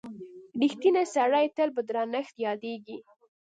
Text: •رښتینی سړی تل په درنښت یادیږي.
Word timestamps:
•رښتینی 0.61 1.03
سړی 1.15 1.45
تل 1.55 1.69
په 1.75 1.81
درنښت 1.89 2.35
یادیږي. 2.45 2.97